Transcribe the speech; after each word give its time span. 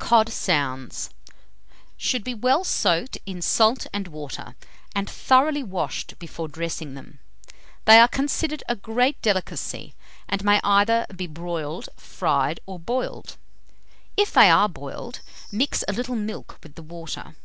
COD 0.00 0.28
SOUNDS. 0.28 1.10
Should 1.96 2.24
be 2.24 2.34
well 2.34 2.64
soaked 2.64 3.16
in 3.26 3.40
salt 3.40 3.86
and 3.92 4.08
water, 4.08 4.56
and 4.92 5.08
thoroughly 5.08 5.62
washed 5.62 6.18
before 6.18 6.48
dressing 6.48 6.94
them. 6.94 7.20
They 7.84 8.00
are 8.00 8.08
considered 8.08 8.64
a 8.68 8.74
great 8.74 9.22
delicacy, 9.22 9.94
and 10.28 10.42
may 10.42 10.58
either 10.64 11.06
be 11.14 11.28
broiled, 11.28 11.90
fried, 11.96 12.58
or 12.66 12.80
boiled: 12.80 13.36
if 14.16 14.32
they 14.32 14.50
are 14.50 14.68
boiled, 14.68 15.20
mix 15.52 15.84
a 15.86 15.92
little 15.92 16.16
milk 16.16 16.58
with 16.64 16.74
the 16.74 16.82
water. 16.82 17.36